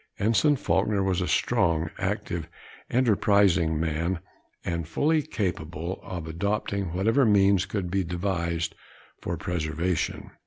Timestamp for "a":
1.21-1.27